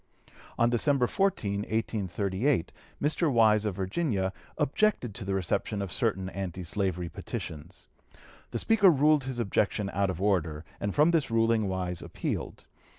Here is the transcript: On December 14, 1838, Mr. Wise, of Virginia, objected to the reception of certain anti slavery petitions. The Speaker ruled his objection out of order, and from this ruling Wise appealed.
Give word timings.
On 0.57 0.67
December 0.71 1.05
14, 1.05 1.57
1838, 1.59 2.71
Mr. 2.99 3.31
Wise, 3.31 3.65
of 3.65 3.75
Virginia, 3.75 4.33
objected 4.57 5.13
to 5.13 5.23
the 5.23 5.35
reception 5.35 5.79
of 5.79 5.91
certain 5.93 6.27
anti 6.29 6.63
slavery 6.63 7.07
petitions. 7.07 7.85
The 8.49 8.57
Speaker 8.57 8.89
ruled 8.89 9.25
his 9.25 9.37
objection 9.37 9.91
out 9.93 10.09
of 10.09 10.19
order, 10.19 10.65
and 10.79 10.95
from 10.95 11.11
this 11.11 11.29
ruling 11.29 11.67
Wise 11.67 12.01
appealed. 12.01 12.65